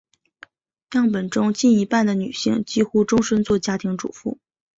[0.95, 4.39] 样本中近一半的女性几乎终生做家庭主妇。